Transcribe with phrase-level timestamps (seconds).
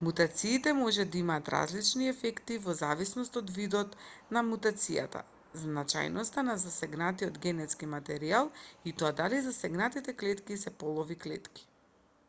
[0.05, 3.91] мутациите можат да имаат различни ефекти во зависност од видот
[4.37, 5.21] на мутацијата
[5.65, 8.51] значајноста на засегнатиот генетски материјал
[8.93, 11.69] и тоа дали засегнатите клетки се полови клетки